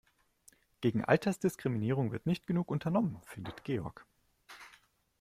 Gegen 0.79 1.05
Altersdiskriminierung 1.05 2.11
wird 2.11 2.25
nicht 2.25 2.47
genug 2.47 2.71
unternommen, 2.71 3.21
findet 3.27 3.63
Georg. 3.63 4.03